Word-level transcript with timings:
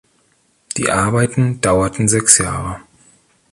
Die 0.77 0.89
Arbeiten 0.89 1.61
dauerten 1.61 2.07
sechs 2.07 2.39
Jahre. 2.39 2.79